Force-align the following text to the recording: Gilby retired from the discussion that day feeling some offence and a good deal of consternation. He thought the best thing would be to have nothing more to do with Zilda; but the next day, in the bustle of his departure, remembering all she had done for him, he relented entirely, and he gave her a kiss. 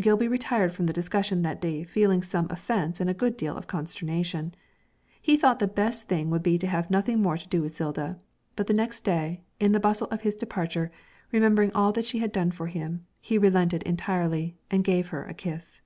Gilby 0.00 0.28
retired 0.28 0.72
from 0.72 0.86
the 0.86 0.92
discussion 0.92 1.42
that 1.42 1.60
day 1.60 1.82
feeling 1.82 2.22
some 2.22 2.46
offence 2.48 3.00
and 3.00 3.10
a 3.10 3.12
good 3.12 3.36
deal 3.36 3.56
of 3.56 3.66
consternation. 3.66 4.54
He 5.20 5.36
thought 5.36 5.58
the 5.58 5.66
best 5.66 6.06
thing 6.06 6.30
would 6.30 6.44
be 6.44 6.58
to 6.58 6.68
have 6.68 6.92
nothing 6.92 7.20
more 7.20 7.36
to 7.36 7.48
do 7.48 7.60
with 7.60 7.74
Zilda; 7.76 8.20
but 8.54 8.68
the 8.68 8.72
next 8.72 9.02
day, 9.02 9.42
in 9.58 9.72
the 9.72 9.80
bustle 9.80 10.06
of 10.12 10.20
his 10.20 10.36
departure, 10.36 10.92
remembering 11.32 11.72
all 11.72 11.92
she 12.00 12.20
had 12.20 12.30
done 12.30 12.52
for 12.52 12.68
him, 12.68 13.04
he 13.20 13.36
relented 13.36 13.82
entirely, 13.82 14.56
and 14.70 14.86
he 14.86 14.92
gave 14.92 15.08
her 15.08 15.24
a 15.24 15.34
kiss. 15.34 15.82